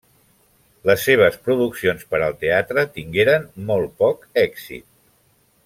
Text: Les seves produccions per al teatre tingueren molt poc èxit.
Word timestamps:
Les 0.89 1.03
seves 1.09 1.37
produccions 1.49 2.07
per 2.13 2.21
al 2.29 2.35
teatre 2.45 2.87
tingueren 2.97 3.47
molt 3.71 3.95
poc 4.03 4.27
èxit. 4.49 4.89